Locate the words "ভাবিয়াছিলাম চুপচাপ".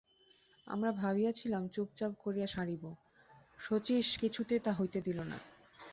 0.93-2.11